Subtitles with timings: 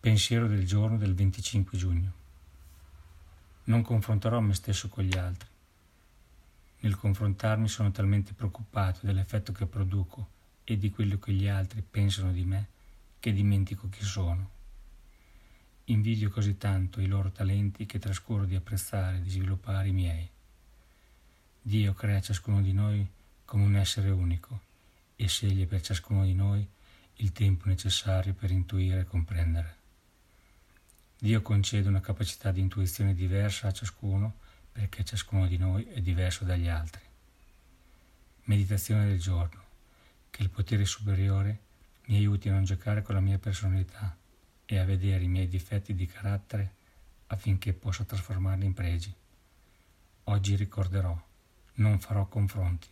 [0.00, 2.12] Pensiero del giorno del 25 giugno.
[3.64, 5.48] Non confronterò me stesso con gli altri.
[6.78, 10.28] Nel confrontarmi sono talmente preoccupato dell'effetto che produco
[10.62, 12.68] e di quello che gli altri pensano di me
[13.18, 14.50] che dimentico chi sono.
[15.86, 20.30] Invidio così tanto i loro talenti che trascuro di apprezzare e di sviluppare i miei.
[21.60, 23.04] Dio crea ciascuno di noi
[23.44, 24.60] come un essere unico
[25.16, 26.64] e sceglie per ciascuno di noi
[27.16, 29.77] il tempo necessario per intuire e comprendere.
[31.20, 34.34] Dio concede una capacità di intuizione diversa a ciascuno
[34.70, 37.02] perché ciascuno di noi è diverso dagli altri.
[38.44, 39.64] Meditazione del giorno.
[40.30, 41.58] Che il potere superiore
[42.04, 44.16] mi aiuti a non giocare con la mia personalità
[44.64, 46.74] e a vedere i miei difetti di carattere
[47.26, 49.12] affinché possa trasformarli in pregi.
[50.24, 51.20] Oggi ricorderò,
[51.74, 52.86] non farò confronti,